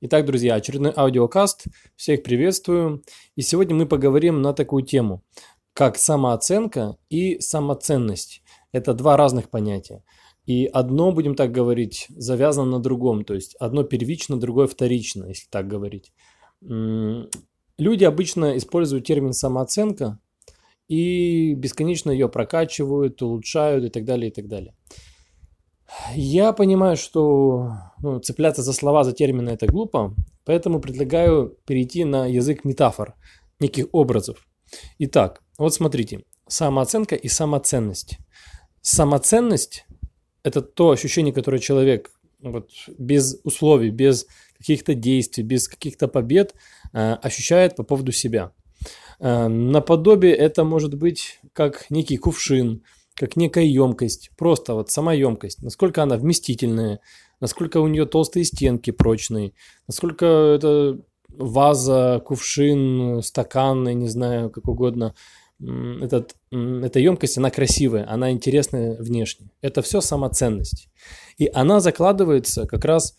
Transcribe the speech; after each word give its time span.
Итак, 0.00 0.26
друзья, 0.26 0.54
очередной 0.54 0.92
аудиокаст. 0.96 1.64
Всех 1.96 2.22
приветствую. 2.22 3.02
И 3.34 3.42
сегодня 3.42 3.74
мы 3.74 3.84
поговорим 3.84 4.42
на 4.42 4.52
такую 4.52 4.84
тему, 4.84 5.24
как 5.72 5.98
самооценка 5.98 6.96
и 7.10 7.40
самоценность. 7.40 8.44
Это 8.70 8.94
два 8.94 9.16
разных 9.16 9.50
понятия. 9.50 10.04
И 10.46 10.66
одно, 10.66 11.10
будем 11.10 11.34
так 11.34 11.50
говорить, 11.50 12.06
завязано 12.10 12.70
на 12.70 12.78
другом. 12.78 13.24
То 13.24 13.34
есть 13.34 13.56
одно 13.56 13.82
первично, 13.82 14.38
другое 14.38 14.68
вторично, 14.68 15.24
если 15.24 15.48
так 15.50 15.66
говорить. 15.66 16.12
Люди 16.60 18.04
обычно 18.04 18.56
используют 18.56 19.04
термин 19.04 19.32
самооценка 19.32 20.20
и 20.86 21.54
бесконечно 21.54 22.12
ее 22.12 22.28
прокачивают, 22.28 23.20
улучшают 23.20 23.84
и 23.84 23.88
так 23.88 24.04
далее, 24.04 24.30
и 24.30 24.32
так 24.32 24.46
далее. 24.46 24.76
Я 26.14 26.52
понимаю, 26.52 26.96
что 26.96 27.72
ну, 28.02 28.20
цепляться 28.20 28.62
за 28.62 28.72
слова, 28.72 29.04
за 29.04 29.12
термины 29.12 29.50
это 29.50 29.66
глупо, 29.66 30.14
поэтому 30.44 30.80
предлагаю 30.80 31.56
перейти 31.66 32.04
на 32.04 32.26
язык 32.26 32.64
метафор, 32.64 33.14
неких 33.60 33.86
образов. 33.92 34.46
Итак, 34.98 35.42
вот 35.58 35.74
смотрите, 35.74 36.24
самооценка 36.46 37.14
и 37.14 37.28
самоценность. 37.28 38.18
Самоценность– 38.80 39.86
это 40.42 40.62
то 40.62 40.90
ощущение, 40.90 41.32
которое 41.32 41.58
человек 41.58 42.10
вот, 42.40 42.70
без 42.96 43.40
условий, 43.44 43.90
без 43.90 44.26
каких-то 44.56 44.94
действий, 44.94 45.42
без 45.42 45.68
каких-то 45.68 46.08
побед 46.08 46.54
э, 46.92 47.14
ощущает 47.14 47.76
по 47.76 47.82
поводу 47.82 48.12
себя. 48.12 48.52
Э, 49.20 49.48
наподобие 49.48 50.34
это 50.34 50.64
может 50.64 50.94
быть 50.94 51.40
как 51.52 51.90
некий 51.90 52.16
кувшин– 52.16 52.82
как 53.18 53.36
некая 53.36 53.64
емкость, 53.64 54.30
просто 54.36 54.74
вот 54.74 54.90
сама 54.90 55.12
емкость, 55.12 55.62
насколько 55.62 56.02
она 56.02 56.16
вместительная, 56.16 57.00
насколько 57.40 57.78
у 57.78 57.88
нее 57.88 58.06
толстые 58.06 58.44
стенки 58.44 58.92
прочные, 58.92 59.52
насколько 59.88 60.24
это 60.24 61.00
ваза, 61.28 62.22
кувшин, 62.24 63.20
стакан, 63.22 63.84
не 63.84 64.08
знаю, 64.08 64.50
как 64.50 64.68
угодно, 64.68 65.14
этот, 65.60 66.36
эта 66.52 67.00
емкость, 67.00 67.38
она 67.38 67.50
красивая, 67.50 68.08
она 68.08 68.30
интересная 68.30 68.96
внешне. 68.96 69.50
Это 69.60 69.82
все 69.82 70.00
самоценность. 70.00 70.88
И 71.36 71.50
она 71.52 71.80
закладывается 71.80 72.66
как 72.66 72.84
раз 72.84 73.16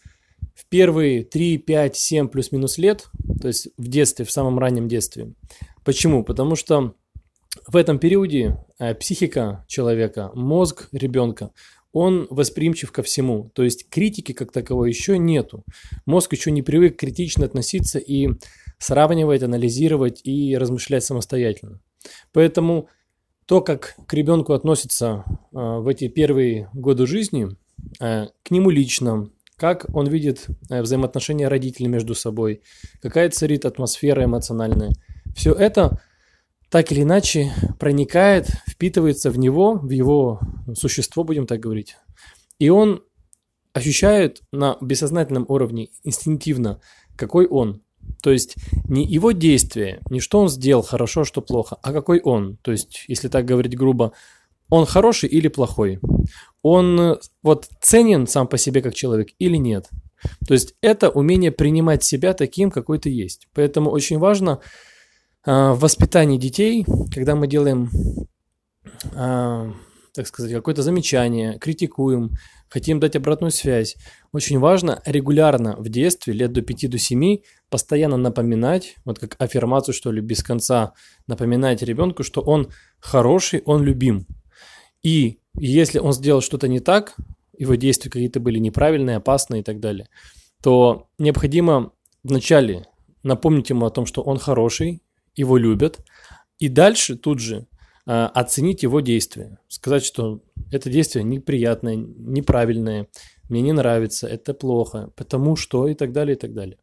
в 0.56 0.66
первые 0.70 1.26
3, 1.26 1.58
5, 1.58 1.96
7 1.98 2.28
плюс-минус 2.30 2.78
лет, 2.78 3.08
то 3.42 3.50
есть 3.50 3.68
в 3.78 3.88
детстве, 3.90 4.24
в 4.24 4.32
самом 4.32 4.58
раннем 4.60 4.88
детстве. 4.88 5.34
Почему? 5.84 6.24
Потому 6.24 6.56
что 6.56 6.94
в 7.72 7.76
этом 7.76 8.00
периоде 8.00 8.58
э, 8.80 8.96
психика 8.96 9.64
человека, 9.68 10.32
мозг 10.34 10.90
ребенка, 10.92 11.52
он 11.92 12.26
восприимчив 12.32 12.92
ко 12.92 13.04
всему. 13.04 13.52
То 13.54 13.64
есть 13.64 13.90
критики 13.90 14.32
как 14.32 14.52
таковой 14.52 14.90
еще 14.90 15.20
нету. 15.20 15.64
Мозг 16.08 16.34
еще 16.34 16.50
не 16.50 16.64
привык 16.64 16.98
критично 16.98 17.46
относиться 17.46 18.00
и 18.00 18.30
сравнивать, 18.80 19.44
анализировать 19.44 20.22
и 20.24 20.58
размышлять 20.58 21.04
самостоятельно. 21.04 21.80
Поэтому 22.34 22.90
то, 23.46 23.62
как 23.62 23.96
к 24.08 24.14
ребенку 24.14 24.54
относится 24.54 25.24
э, 25.28 25.36
в 25.52 25.88
эти 25.88 26.08
первые 26.08 26.70
годы 26.74 27.06
жизни, 27.06 27.50
э, 28.00 28.28
к 28.44 28.50
нему 28.50 28.72
лично, 28.72 29.30
как 29.58 29.86
он 29.94 30.08
видит 30.08 30.48
взаимоотношения 30.70 31.48
родителей 31.48 31.88
между 31.88 32.16
собой, 32.16 32.64
какая 33.00 33.30
царит 33.30 33.66
атмосфера 33.66 34.24
эмоциональная, 34.24 34.90
все 35.36 35.54
это 35.54 36.00
так 36.70 36.92
или 36.92 37.02
иначе 37.02 37.54
проникает, 37.80 38.48
впитывается 38.68 39.32
в 39.32 39.38
него, 39.38 39.76
в 39.76 39.90
его 39.90 40.40
существо, 40.76 41.24
будем 41.24 41.48
так 41.48 41.60
говорить. 41.60 41.96
И 42.60 42.70
он 42.70 43.04
ощущает 43.74 44.42
на 44.52 44.78
бессознательном 44.82 45.46
уровне 45.48 45.90
инстинктивно, 46.04 46.82
какой 47.16 47.48
он. 47.48 47.82
То 48.22 48.32
есть 48.32 48.56
не 48.88 49.06
его 49.06 49.32
действие, 49.32 50.02
не 50.10 50.20
что 50.20 50.40
он 50.40 50.50
сделал 50.50 50.84
хорошо, 50.84 51.24
что 51.24 51.42
плохо, 51.42 51.78
а 51.82 51.94
какой 51.94 52.20
он. 52.20 52.58
То 52.62 52.72
есть, 52.72 53.06
если 53.08 53.28
так 53.28 53.46
говорить 53.46 53.78
грубо, 53.78 54.14
он 54.70 54.86
хороший 54.86 55.30
или 55.30 55.48
плохой. 55.48 56.00
Он 56.62 57.18
вот 57.42 57.70
ценен 57.82 58.28
сам 58.28 58.48
по 58.48 58.58
себе 58.58 58.82
как 58.82 58.94
человек 58.94 59.30
или 59.40 59.58
нет. 59.58 59.90
То 60.48 60.54
есть 60.54 60.76
это 60.82 61.10
умение 61.10 61.52
принимать 61.52 62.04
себя 62.04 62.34
таким, 62.34 62.72
какой 62.72 63.00
ты 63.00 63.10
есть. 63.10 63.48
Поэтому 63.54 63.90
очень 63.90 64.20
важно 64.20 64.60
в 65.50 65.80
воспитании 65.80 66.38
детей, 66.38 66.86
когда 67.12 67.36
мы 67.36 67.48
делаем, 67.48 67.90
а, 69.16 69.74
так 70.14 70.28
сказать, 70.28 70.54
какое-то 70.54 70.84
замечание, 70.84 71.58
критикуем, 71.58 72.34
хотим 72.70 73.00
дать 73.00 73.16
обратную 73.16 73.50
связь, 73.50 73.96
очень 74.32 74.60
важно 74.60 75.02
регулярно 75.06 75.76
в 75.78 75.90
детстве, 75.90 76.34
лет 76.34 76.52
до 76.54 76.62
5 76.62 76.88
до 76.88 77.00
7, 77.00 77.40
постоянно 77.72 78.18
напоминать, 78.18 78.96
вот 79.06 79.18
как 79.18 79.36
аффирмацию, 79.40 79.96
что 79.96 80.12
ли, 80.12 80.22
без 80.22 80.44
конца 80.44 80.94
напоминать 81.26 81.82
ребенку, 81.82 82.24
что 82.24 82.42
он 82.42 82.70
хороший, 83.00 83.64
он 83.66 83.84
любим. 83.84 84.28
И 85.02 85.40
если 85.56 85.98
он 85.98 86.14
сделал 86.14 86.42
что-то 86.42 86.68
не 86.68 86.80
так, 86.80 87.16
его 87.58 87.74
действия 87.74 88.12
какие-то 88.12 88.40
были 88.40 88.60
неправильные, 88.60 89.16
опасные 89.16 89.62
и 89.62 89.64
так 89.64 89.80
далее, 89.80 90.10
то 90.62 91.08
необходимо 91.18 91.94
вначале 92.24 92.86
напомнить 93.24 93.72
ему 93.72 93.88
о 93.88 93.90
том, 93.90 94.06
что 94.06 94.22
он 94.22 94.38
хороший, 94.38 95.02
его 95.36 95.58
любят, 95.58 96.00
и 96.60 96.68
дальше 96.68 97.16
тут 97.16 97.40
же 97.40 97.68
э, 98.06 98.12
оценить 98.12 98.84
его 98.84 99.00
действие. 99.00 99.58
Сказать, 99.68 100.04
что 100.04 100.42
это 100.72 100.90
действие 100.90 101.24
неприятное, 101.24 101.96
неправильное, 101.96 103.08
мне 103.50 103.62
не 103.62 103.72
нравится, 103.72 104.28
это 104.28 104.54
плохо, 104.54 105.12
потому 105.16 105.56
что 105.56 105.88
и 105.88 105.96
так 105.96 106.12
далее, 106.12 106.36
и 106.36 106.40
так 106.40 106.54
далее. 106.54 106.78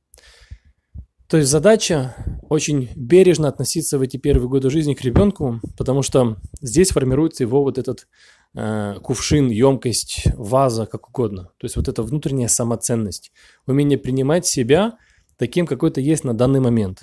То 1.29 1.39
есть 1.39 1.51
задача 1.51 2.15
очень 2.49 2.89
бережно 2.95 3.49
относиться 3.49 3.99
в 3.99 4.03
эти 4.03 4.17
первые 4.17 4.49
годы 4.49 4.71
жизни 4.71 4.95
к 4.95 5.03
ребенку, 5.03 5.61
потому 5.77 6.03
что 6.03 6.37
здесь 6.61 6.91
формируется 6.91 7.43
его 7.43 7.63
вот 7.63 7.79
этот 7.79 8.07
э, 8.55 8.95
кувшин, 9.03 9.49
емкость, 9.49 10.23
ваза, 10.37 10.87
как 10.87 11.09
угодно. 11.09 11.51
То 11.59 11.65
есть 11.65 11.75
вот 11.75 11.89
эта 11.89 12.05
внутренняя 12.05 12.47
самоценность, 12.47 13.33
умение 13.67 13.99
принимать 13.99 14.47
себя 14.47 14.99
таким, 15.37 15.67
какой 15.67 15.91
то 15.91 16.01
есть 16.01 16.23
на 16.23 16.33
данный 16.33 16.61
момент. 16.61 17.01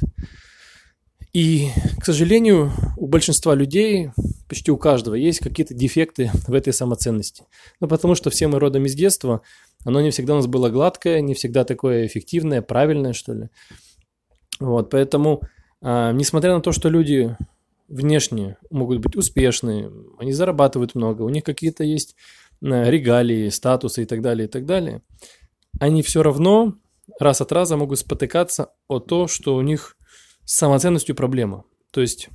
И, 1.33 1.69
к 1.99 2.05
сожалению, 2.05 2.71
у 2.95 3.07
большинства 3.07 3.55
людей, 3.55 4.11
почти 4.47 4.69
у 4.69 4.77
каждого, 4.77 5.15
есть 5.15 5.39
какие-то 5.39 5.73
дефекты 5.73 6.29
в 6.47 6.53
этой 6.53 6.73
самоценности. 6.73 7.45
Ну, 7.79 7.87
потому 7.87 8.13
что 8.13 8.29
все 8.29 8.47
мы 8.47 8.59
родом 8.59 8.85
из 8.85 8.93
детства, 8.93 9.41
оно 9.83 9.99
не 9.99 10.11
всегда 10.11 10.33
у 10.33 10.37
нас 10.37 10.47
было 10.47 10.69
гладкое, 10.69 11.21
не 11.21 11.33
всегда 11.33 11.63
такое 11.63 12.05
эффективное, 12.05 12.61
правильное, 12.61 13.13
что 13.13 13.33
ли. 13.33 13.49
Вот, 14.59 14.91
поэтому, 14.91 15.41
а, 15.81 16.11
несмотря 16.11 16.53
на 16.53 16.61
то, 16.61 16.71
что 16.71 16.87
люди 16.87 17.35
внешне 17.87 18.57
могут 18.69 18.99
быть 18.99 19.15
успешные, 19.15 19.91
они 20.19 20.33
зарабатывают 20.33 20.93
много, 20.93 21.23
у 21.23 21.29
них 21.29 21.43
какие-то 21.43 21.83
есть 21.83 22.15
а, 22.63 22.89
регалии, 22.89 23.49
статусы 23.49 24.03
и 24.03 24.05
так 24.05 24.21
далее, 24.21 24.47
и 24.47 24.49
так 24.49 24.67
далее, 24.67 25.01
они 25.79 26.03
все 26.03 26.21
равно 26.21 26.75
раз 27.19 27.41
от 27.41 27.51
раза 27.51 27.75
могут 27.75 27.97
спотыкаться 27.99 28.69
о 28.87 28.99
то, 28.99 29.27
что 29.27 29.55
у 29.55 29.61
них 29.61 29.97
с 30.45 30.55
самоценностью 30.55 31.15
проблема. 31.15 31.63
То 31.91 32.01
есть 32.01 32.29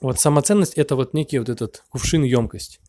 вот 0.00 0.20
самоценность 0.20 0.74
это 0.74 0.96
вот 0.96 1.14
некий 1.14 1.38
вот 1.38 1.48
этот 1.48 1.84
кувшин 1.90 2.22
емкость. 2.22 2.80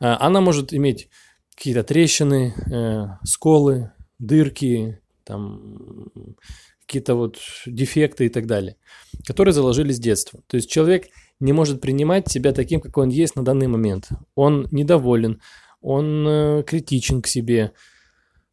А, 0.00 0.18
она 0.20 0.40
может 0.40 0.72
иметь 0.72 1.08
какие-то 1.54 1.84
трещины, 1.84 2.54
э, 2.72 3.06
сколы, 3.24 3.92
дырки, 4.18 5.00
там 5.24 6.08
какие-то 6.86 7.14
вот 7.14 7.38
дефекты 7.66 8.26
и 8.26 8.28
так 8.28 8.46
далее, 8.46 8.76
которые 9.26 9.52
заложили 9.52 9.92
с 9.92 9.98
детства. 9.98 10.40
То 10.46 10.56
есть 10.56 10.70
человек 10.70 11.06
не 11.40 11.52
может 11.52 11.80
принимать 11.80 12.30
себя 12.30 12.52
таким, 12.52 12.80
какой 12.80 13.04
он 13.04 13.10
есть 13.10 13.36
на 13.36 13.44
данный 13.44 13.68
момент. 13.68 14.08
Он 14.34 14.68
недоволен, 14.70 15.40
он 15.80 16.26
э, 16.26 16.62
критичен 16.64 17.22
к 17.22 17.26
себе, 17.26 17.72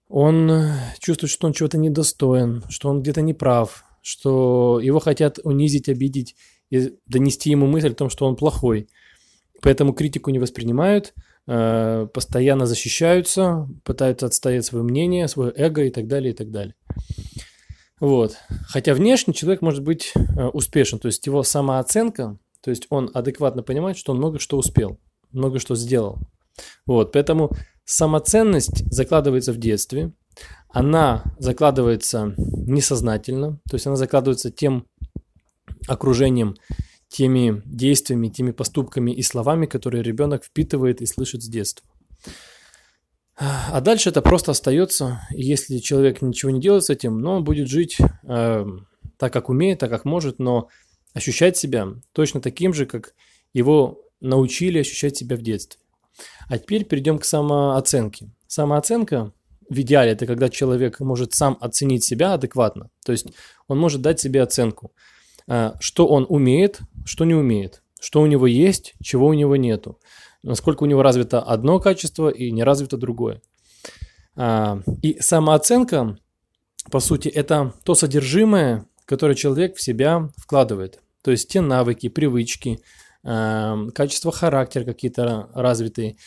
он 0.07 0.49
э, 0.51 0.75
чувствует, 0.99 1.31
что 1.31 1.47
он 1.47 1.53
чего-то 1.53 1.77
недостоин, 1.77 2.63
что 2.69 2.89
он 2.89 3.01
где-то 3.01 3.21
неправ, 3.21 3.83
что 4.01 4.79
его 4.81 4.99
хотят 4.99 5.39
унизить, 5.43 5.89
обидеть 5.89 6.35
и 6.69 6.93
донести 7.05 7.49
ему 7.49 7.67
мысль 7.67 7.91
о 7.91 7.95
том, 7.95 8.09
что 8.09 8.25
он 8.25 8.35
плохой. 8.35 8.89
Поэтому 9.61 9.93
критику 9.93 10.31
не 10.31 10.39
воспринимают, 10.39 11.13
э, 11.47 12.07
постоянно 12.13 12.65
защищаются, 12.65 13.69
пытаются 13.83 14.25
отстоять 14.25 14.65
свое 14.65 14.83
мнение, 14.83 15.27
свое 15.27 15.53
эго 15.55 15.83
и 15.83 15.91
так 15.91 16.07
далее, 16.07 16.33
и 16.33 16.35
так 16.35 16.49
далее. 16.49 16.75
Вот. 17.99 18.37
Хотя 18.67 18.95
внешне 18.95 19.33
человек 19.33 19.61
может 19.61 19.83
быть 19.83 20.13
э, 20.15 20.47
успешен, 20.47 20.97
то 20.97 21.07
есть 21.07 21.25
его 21.27 21.43
самооценка, 21.43 22.39
то 22.61 22.69
есть 22.69 22.87
он 22.89 23.11
адекватно 23.13 23.61
понимает, 23.61 23.97
что 23.97 24.11
он 24.11 24.17
много 24.17 24.39
что 24.39 24.57
успел, 24.57 24.99
много 25.31 25.59
что 25.59 25.75
сделал. 25.75 26.17
Вот, 26.85 27.11
поэтому 27.11 27.51
самоценность 27.85 28.91
закладывается 28.91 29.53
в 29.53 29.57
детстве, 29.57 30.11
она 30.69 31.23
закладывается 31.37 32.33
несознательно, 32.37 33.59
то 33.69 33.75
есть 33.75 33.87
она 33.87 33.95
закладывается 33.95 34.51
тем 34.51 34.87
окружением, 35.87 36.55
теми 37.09 37.61
действиями, 37.65 38.29
теми 38.29 38.51
поступками 38.51 39.11
и 39.11 39.21
словами, 39.21 39.65
которые 39.65 40.01
ребенок 40.01 40.45
впитывает 40.45 41.01
и 41.01 41.05
слышит 41.05 41.43
с 41.43 41.47
детства. 41.47 41.85
А 43.35 43.81
дальше 43.81 44.09
это 44.09 44.21
просто 44.21 44.51
остается, 44.51 45.21
если 45.31 45.79
человек 45.79 46.21
ничего 46.21 46.51
не 46.51 46.61
делает 46.61 46.85
с 46.85 46.89
этим, 46.89 47.19
но 47.19 47.37
он 47.37 47.43
будет 47.43 47.67
жить 47.67 47.97
э, 48.23 48.65
так, 49.17 49.33
как 49.33 49.49
умеет, 49.49 49.79
так, 49.79 49.89
как 49.89 50.05
может, 50.05 50.37
но 50.37 50.69
ощущать 51.13 51.57
себя 51.57 51.87
точно 52.13 52.39
таким 52.39 52.73
же, 52.73 52.85
как 52.85 53.13
его 53.51 54.03
научили 54.19 54.79
ощущать 54.79 55.17
себя 55.17 55.35
в 55.35 55.41
детстве. 55.41 55.81
А 56.47 56.59
теперь 56.59 56.85
перейдем 56.85 57.17
к 57.17 57.25
самооценке. 57.25 58.29
Самооценка 58.47 59.33
в 59.71 59.81
идеале 59.81 60.11
это 60.11 60.25
когда 60.25 60.49
человек 60.49 60.99
может 60.99 61.33
сам 61.33 61.57
оценить 61.61 62.03
себя 62.03 62.33
адекватно. 62.33 62.89
То 63.05 63.11
есть 63.11 63.27
он 63.67 63.79
может 63.79 64.01
дать 64.01 64.19
себе 64.19 64.43
оценку, 64.43 64.91
а, 65.47 65.75
что 65.79 66.07
он 66.07 66.25
умеет, 66.29 66.81
что 67.05 67.25
не 67.25 67.33
умеет, 67.33 67.81
что 67.99 68.21
у 68.21 68.25
него 68.27 68.47
есть, 68.47 68.93
чего 69.01 69.27
у 69.27 69.33
него 69.33 69.55
нету, 69.55 69.99
насколько 70.43 70.83
у 70.83 70.87
него 70.87 71.01
развито 71.01 71.41
одно 71.41 71.79
качество 71.79 72.29
и 72.29 72.51
не 72.51 72.63
развито 72.63 72.97
другое. 72.97 73.41
А, 74.35 74.81
и 75.01 75.19
самооценка, 75.19 76.17
по 76.91 76.99
сути, 76.99 77.29
это 77.29 77.73
то 77.83 77.95
содержимое, 77.95 78.85
которое 79.05 79.35
человек 79.35 79.77
в 79.77 79.81
себя 79.81 80.29
вкладывает. 80.37 80.99
То 81.23 81.31
есть 81.31 81.49
те 81.49 81.61
навыки, 81.61 82.09
привычки, 82.09 82.79
Эм, 83.23 83.91
качество 83.91 84.31
характера 84.31 84.83
какие-то 84.83 85.49
развитые, 85.53 86.17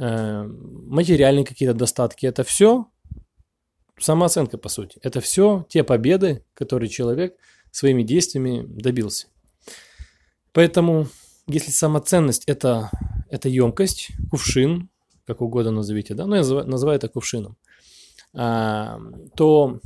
материальные 0.00 1.44
какие-то 1.44 1.74
достатки. 1.74 2.26
Это 2.26 2.42
все 2.42 2.86
самооценка, 3.98 4.58
по 4.58 4.68
сути. 4.68 4.98
Это 5.02 5.20
все 5.20 5.66
те 5.68 5.84
победы, 5.84 6.44
которые 6.54 6.88
человек 6.88 7.36
своими 7.70 8.02
действиями 8.02 8.64
добился. 8.66 9.28
Поэтому, 10.52 11.06
если 11.46 11.70
самоценность 11.70 12.44
это, 12.46 12.90
это 13.28 13.48
емкость, 13.48 14.08
кувшин, 14.30 14.88
как 15.26 15.42
угодно 15.42 15.70
назовите, 15.70 16.14
да, 16.14 16.26
но 16.26 16.36
я 16.36 16.40
называю, 16.40 16.66
называю 16.66 16.96
это 16.96 17.08
кувшином, 17.08 17.56
а, 18.34 18.98
то 19.36 19.80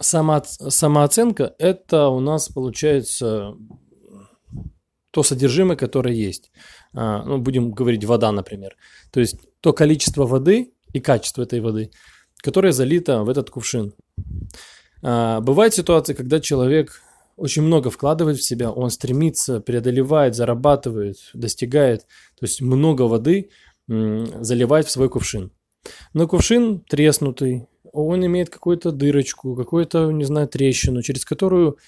само, 0.00 0.42
самооценка 0.44 1.54
это 1.58 2.08
у 2.08 2.20
нас 2.20 2.48
получается 2.48 3.56
то 5.10 5.22
содержимое, 5.22 5.76
которое 5.76 6.14
есть. 6.14 6.50
А, 6.94 7.22
ну, 7.24 7.38
будем 7.38 7.70
говорить 7.70 8.04
вода, 8.04 8.32
например. 8.32 8.76
То 9.10 9.20
есть 9.20 9.36
то 9.60 9.72
количество 9.72 10.26
воды 10.26 10.72
и 10.92 11.00
качество 11.00 11.42
этой 11.42 11.60
воды, 11.60 11.90
которое 12.36 12.72
залито 12.72 13.22
в 13.24 13.28
этот 13.28 13.50
кувшин. 13.50 13.94
А, 15.02 15.40
бывают 15.40 15.74
ситуации, 15.74 16.14
когда 16.14 16.40
человек 16.40 17.02
очень 17.36 17.62
много 17.62 17.90
вкладывает 17.90 18.38
в 18.38 18.44
себя, 18.44 18.70
он 18.70 18.90
стремится, 18.90 19.60
преодолевает, 19.60 20.34
зарабатывает, 20.34 21.16
достигает, 21.34 22.00
то 22.38 22.46
есть 22.46 22.60
много 22.60 23.02
воды 23.02 23.50
заливает 23.86 24.86
в 24.86 24.90
свой 24.90 25.08
кувшин. 25.08 25.52
Но 26.12 26.26
кувшин 26.26 26.80
треснутый, 26.80 27.68
он 27.92 28.26
имеет 28.26 28.50
какую-то 28.50 28.90
дырочку, 28.90 29.54
какую-то, 29.54 30.10
не 30.10 30.24
знаю, 30.24 30.48
трещину, 30.48 31.02
через 31.02 31.24
которую 31.24 31.78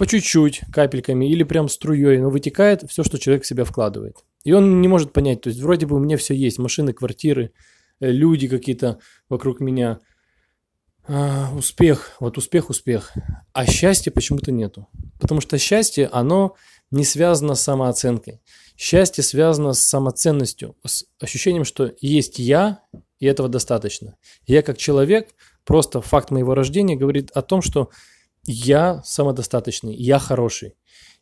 по 0.00 0.06
чуть-чуть, 0.06 0.62
капельками 0.72 1.30
или 1.30 1.42
прям 1.42 1.68
струей, 1.68 2.16
но 2.16 2.30
вытекает 2.30 2.88
все, 2.88 3.04
что 3.04 3.18
человек 3.18 3.44
в 3.44 3.46
себя 3.46 3.64
вкладывает. 3.64 4.24
И 4.44 4.52
он 4.52 4.80
не 4.80 4.88
может 4.88 5.12
понять, 5.12 5.42
то 5.42 5.50
есть 5.50 5.60
вроде 5.60 5.84
бы 5.84 5.96
у 5.96 5.98
меня 5.98 6.16
все 6.16 6.32
есть, 6.34 6.58
машины, 6.58 6.94
квартиры, 6.94 7.52
э, 8.00 8.10
люди 8.10 8.48
какие-то 8.48 8.98
вокруг 9.28 9.60
меня, 9.60 10.00
а, 11.06 11.52
успех, 11.54 12.16
вот 12.18 12.38
успех, 12.38 12.70
успех, 12.70 13.12
а 13.52 13.66
счастья 13.66 14.10
почему-то 14.10 14.52
нету. 14.52 14.88
Потому 15.20 15.42
что 15.42 15.58
счастье, 15.58 16.08
оно 16.10 16.56
не 16.90 17.04
связано 17.04 17.54
с 17.54 17.60
самооценкой. 17.60 18.40
Счастье 18.78 19.22
связано 19.22 19.74
с 19.74 19.80
самоценностью, 19.80 20.76
с 20.82 21.04
ощущением, 21.20 21.64
что 21.64 21.92
есть 22.00 22.38
я, 22.38 22.80
и 23.18 23.26
этого 23.26 23.50
достаточно. 23.50 24.16
Я 24.46 24.62
как 24.62 24.78
человек, 24.78 25.28
просто 25.66 26.00
факт 26.00 26.30
моего 26.30 26.54
рождения 26.54 26.96
говорит 26.96 27.30
о 27.32 27.42
том, 27.42 27.60
что 27.60 27.90
я 28.46 29.02
самодостаточный, 29.04 29.94
я 29.94 30.18
хороший, 30.18 30.76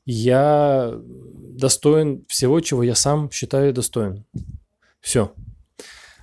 я 0.05 0.95
достоин 1.05 2.25
всего, 2.29 2.61
чего 2.61 2.83
я 2.83 2.95
сам 2.95 3.31
считаю 3.31 3.73
достоин. 3.73 4.25
Все. 5.01 5.33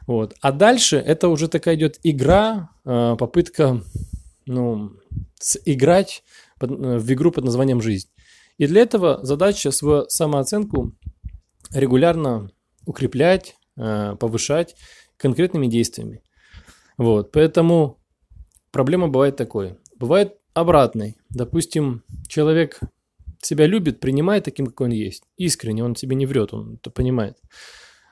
Вот. 0.07 0.35
А 0.41 0.51
дальше 0.51 0.97
это 0.97 1.29
уже 1.29 1.47
такая 1.47 1.75
идет 1.75 1.99
игра, 2.03 2.69
э, 2.85 3.15
попытка 3.17 3.81
ну, 4.45 4.91
играть 5.65 6.23
э, 6.59 6.65
в 6.67 7.13
игру 7.13 7.31
под 7.31 7.45
названием 7.45 7.81
«Жизнь». 7.81 8.09
И 8.57 8.67
для 8.67 8.81
этого 8.81 9.19
задача 9.23 9.71
свою 9.71 10.07
самооценку 10.07 10.95
регулярно 11.71 12.51
укреплять, 12.85 13.55
э, 13.77 14.15
повышать 14.19 14.75
конкретными 15.17 15.67
действиями. 15.67 16.21
Вот. 16.97 17.31
Поэтому 17.31 17.99
проблема 18.71 19.07
бывает 19.07 19.35
такой. 19.35 19.77
Бывает 19.97 20.37
обратный. 20.55 21.17
Допустим, 21.29 22.03
человек 22.27 22.79
себя 23.41 23.67
любит, 23.67 23.99
принимает 23.99 24.45
таким, 24.45 24.65
какой 24.65 24.87
он 24.87 24.93
есть. 24.93 25.23
Искренне, 25.37 25.83
он 25.83 25.95
себе 25.95 26.15
не 26.15 26.25
врет, 26.25 26.53
он 26.53 26.75
это 26.75 26.89
понимает. 26.89 27.37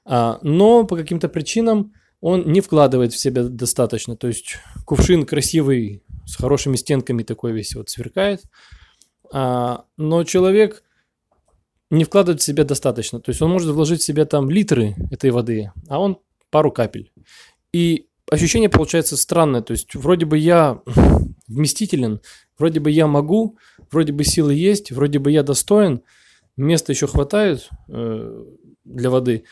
А, 0.06 0.38
но 0.44 0.84
по 0.86 0.95
каким-то 0.95 1.30
причинам 1.30 1.94
он 2.22 2.45
не 2.45 2.62
вкладывает 2.62 3.13
в 3.13 3.18
себя 3.18 3.44
достаточно. 3.44 4.16
То 4.16 4.28
есть 4.28 4.57
кувшин 4.86 5.25
красивый, 5.25 6.04
с 6.25 6.36
хорошими 6.36 6.75
стенками 6.75 7.24
такой 7.24 7.54
весь 7.54 7.75
вот 7.75 7.90
сверкает. 7.90 8.44
А, 9.31 9.86
но 9.98 10.24
человек 10.24 10.84
не 11.89 12.04
вкладывает 12.04 12.42
в 12.42 12.46
себя 12.46 12.66
достаточно. 12.66 13.19
То 13.19 13.30
есть 13.30 13.42
он 13.42 13.51
может 13.51 13.69
вложить 13.69 14.01
в 14.01 14.06
себя 14.06 14.25
там 14.25 14.50
литры 14.50 14.96
этой 15.12 15.31
воды, 15.31 15.72
а 15.88 16.00
он 16.00 16.19
пару 16.50 16.72
капель. 16.72 17.12
И 17.72 18.07
ощущение 18.30 18.69
получается 18.69 19.16
странное. 19.16 19.62
То 19.62 19.72
есть 19.72 19.96
вроде 19.96 20.25
бы 20.25 20.38
я 20.38 20.81
вместителен. 21.53 22.21
Вроде 22.57 22.79
бы 22.79 22.91
я 22.91 23.07
могу, 23.07 23.57
вроде 23.91 24.13
бы 24.13 24.23
силы 24.23 24.53
есть, 24.53 24.91
вроде 24.91 25.19
бы 25.19 25.31
я 25.31 25.44
достоин, 25.44 26.01
места 26.57 26.91
еще 26.91 27.07
хватает 27.07 27.69
э, 27.88 28.45
для 28.83 29.09
воды, 29.09 29.45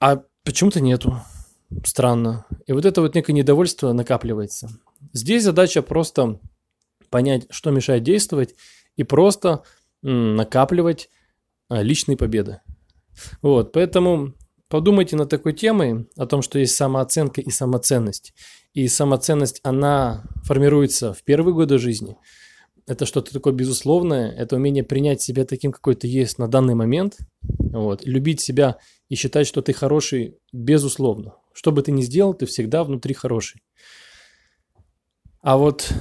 а 0.00 0.22
почему-то 0.44 0.80
нету. 0.80 1.20
Странно. 1.84 2.46
И 2.66 2.72
вот 2.72 2.84
это 2.86 3.02
вот 3.02 3.14
некое 3.14 3.34
недовольство 3.34 3.92
накапливается. 3.92 4.70
Здесь 5.12 5.44
задача 5.44 5.82
просто 5.82 6.40
понять, 7.10 7.46
что 7.50 7.70
мешает 7.70 8.02
действовать, 8.02 8.54
и 8.96 9.04
просто 9.04 9.62
накапливать 10.02 11.08
а, 11.68 11.82
личные 11.82 12.16
победы. 12.16 12.60
Вот, 13.42 13.72
поэтому 13.72 14.34
подумайте 14.68 15.16
над 15.16 15.28
такой 15.28 15.52
темой, 15.52 16.08
о 16.16 16.26
том, 16.26 16.42
что 16.42 16.58
есть 16.58 16.74
самооценка 16.74 17.40
и 17.40 17.50
самоценность. 17.50 18.34
И 18.74 18.86
самоценность, 18.88 19.60
она 19.62 20.24
формируется 20.44 21.12
в 21.12 21.22
первые 21.24 21.54
годы 21.54 21.78
жизни. 21.78 22.16
Это 22.86 23.04
что-то 23.04 23.32
такое 23.32 23.52
безусловное, 23.52 24.30
это 24.30 24.56
умение 24.56 24.82
принять 24.82 25.20
себя 25.20 25.44
таким, 25.44 25.72
какой 25.72 25.94
ты 25.94 26.06
есть 26.06 26.38
на 26.38 26.48
данный 26.48 26.74
момент, 26.74 27.18
вот, 27.40 28.06
любить 28.06 28.40
себя 28.40 28.78
и 29.08 29.14
считать, 29.14 29.46
что 29.46 29.60
ты 29.60 29.72
хороший, 29.72 30.38
безусловно. 30.52 31.34
Что 31.52 31.72
бы 31.72 31.82
ты 31.82 31.92
ни 31.92 32.02
сделал, 32.02 32.34
ты 32.34 32.46
всегда 32.46 32.84
внутри 32.84 33.14
хороший. 33.14 33.62
А 35.40 35.56
вот 35.56 35.92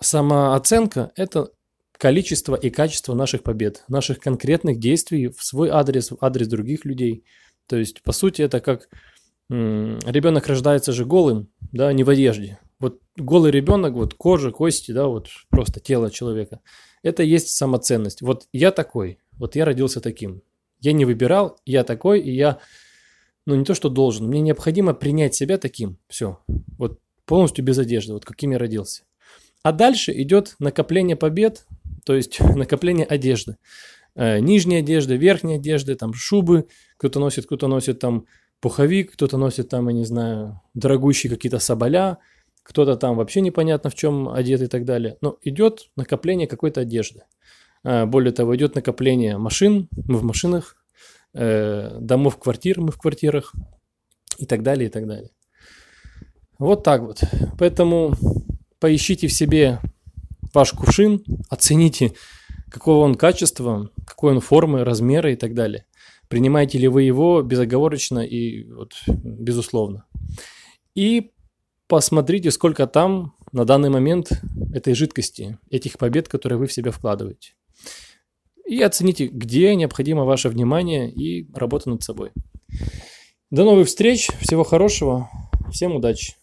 самооценка– 0.00 1.12
это 1.16 1.50
количество 1.92 2.54
и 2.54 2.70
качество 2.70 3.14
наших 3.14 3.42
побед, 3.42 3.84
наших 3.88 4.20
конкретных 4.20 4.78
действий 4.78 5.28
в 5.28 5.44
свой 5.44 5.68
адрес, 5.68 6.10
в 6.10 6.18
адрес 6.20 6.46
других 6.48 6.84
людей. 6.84 7.24
То 7.68 7.76
есть, 7.76 8.02
по 8.02 8.12
сути, 8.12 8.42
это 8.42 8.60
как 8.60 8.88
ребенок 9.50 10.46
рождается 10.46 10.92
же 10.92 11.04
голым, 11.04 11.48
да, 11.72 11.92
не 11.92 12.04
в 12.04 12.10
одежде. 12.10 12.58
Вот 12.80 13.00
голый 13.16 13.50
ребенок, 13.50 13.94
вот 13.94 14.14
кожа, 14.14 14.50
кости, 14.50 14.92
да, 14.92 15.06
вот 15.06 15.28
просто 15.48 15.80
тело 15.80 16.10
человека. 16.10 16.60
Это 17.02 17.22
есть 17.22 17.48
самоценность. 17.48 18.22
Вот 18.22 18.46
я 18.52 18.70
такой, 18.70 19.18
вот 19.32 19.56
я 19.56 19.64
родился 19.64 20.00
таким. 20.00 20.42
Я 20.80 20.92
не 20.92 21.04
выбирал, 21.04 21.58
я 21.64 21.82
такой, 21.84 22.20
и 22.20 22.30
я, 22.30 22.58
ну 23.46 23.54
не 23.54 23.64
то 23.64 23.74
что 23.74 23.88
должен, 23.88 24.26
мне 24.28 24.40
необходимо 24.40 24.94
принять 24.94 25.34
себя 25.34 25.58
таким. 25.58 25.98
Все, 26.08 26.38
вот 26.76 27.00
полностью 27.24 27.64
без 27.64 27.78
одежды, 27.78 28.12
вот 28.12 28.24
каким 28.24 28.52
я 28.52 28.58
родился. 28.58 29.02
А 29.62 29.72
дальше 29.72 30.12
идет 30.12 30.54
накопление 30.60 31.16
побед, 31.16 31.66
то 32.04 32.14
есть 32.14 32.38
накопление 32.56 33.06
одежды. 33.06 33.56
Э, 34.18 34.40
нижней 34.40 34.78
одежды, 34.78 35.16
верхней 35.16 35.54
одежды, 35.54 35.94
там 35.94 36.12
шубы, 36.12 36.66
кто-то 36.96 37.20
носит, 37.20 37.46
кто-то 37.46 37.68
носит 37.68 38.00
там 38.00 38.26
пуховик, 38.60 39.12
кто-то 39.12 39.36
носит 39.36 39.68
там, 39.68 39.86
я 39.86 39.94
не 39.94 40.04
знаю, 40.04 40.60
дорогущие 40.74 41.30
какие-то 41.30 41.60
соболя, 41.60 42.18
кто-то 42.64 42.96
там 42.96 43.14
вообще 43.14 43.40
непонятно 43.42 43.90
в 43.90 43.94
чем 43.94 44.28
одет 44.28 44.60
и 44.60 44.66
так 44.66 44.84
далее. 44.84 45.18
Но 45.20 45.38
идет 45.42 45.90
накопление 45.94 46.48
какой-то 46.48 46.80
одежды. 46.80 47.22
А, 47.84 48.06
более 48.06 48.32
того, 48.32 48.56
идет 48.56 48.74
накопление 48.74 49.38
машин, 49.38 49.88
мы 49.92 50.16
в 50.18 50.24
машинах, 50.24 50.74
э, 51.34 51.98
домов, 52.00 52.40
квартир, 52.40 52.80
мы 52.80 52.90
в 52.90 52.98
квартирах 52.98 53.54
и 54.36 54.46
так 54.46 54.64
далее, 54.64 54.88
и 54.88 54.90
так 54.90 55.06
далее. 55.06 55.30
Вот 56.58 56.82
так 56.82 57.02
вот. 57.02 57.22
Поэтому 57.56 58.14
поищите 58.80 59.28
в 59.28 59.32
себе 59.32 59.78
ваш 60.52 60.72
кувшин, 60.72 61.22
оцените, 61.48 62.14
какого 62.70 63.04
он 63.04 63.14
качества, 63.14 63.90
какой 64.06 64.32
он 64.32 64.40
формы, 64.40 64.84
размера 64.84 65.32
и 65.32 65.36
так 65.36 65.54
далее. 65.54 65.86
принимаете 66.28 66.78
ли 66.78 66.88
вы 66.88 67.04
его 67.04 67.42
безоговорочно 67.42 68.18
и 68.20 68.70
вот, 68.70 68.92
безусловно. 69.06 70.04
И 70.94 71.30
посмотрите, 71.86 72.50
сколько 72.50 72.86
там 72.86 73.34
на 73.52 73.64
данный 73.64 73.88
момент 73.88 74.30
этой 74.74 74.94
жидкости, 74.94 75.58
этих 75.70 75.96
побед, 75.96 76.28
которые 76.28 76.58
вы 76.58 76.66
в 76.66 76.72
себя 76.72 76.90
вкладываете. 76.90 77.54
И 78.66 78.82
оцените, 78.82 79.28
где 79.28 79.74
необходимо 79.74 80.24
ваше 80.24 80.50
внимание 80.50 81.10
и 81.10 81.50
работа 81.54 81.88
над 81.88 82.02
собой. 82.02 82.32
До 83.50 83.64
новых 83.64 83.88
встреч, 83.88 84.28
всего 84.40 84.62
хорошего, 84.62 85.30
всем 85.72 85.96
удачи! 85.96 86.37